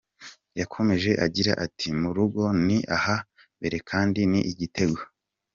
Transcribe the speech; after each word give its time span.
Yakomeje 0.59 1.11
agira 1.25 1.51
ati 1.65 1.87
“‘Mu 1.99 2.09
rugo 2.15 2.41
ni 2.65 2.77
aha 2.95 3.15
mbere’ 3.57 3.77
kandi 3.89 4.19
ni 4.31 4.41
itegeko”. 4.65 5.01